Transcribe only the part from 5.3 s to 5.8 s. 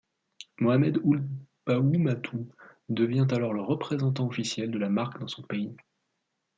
pays.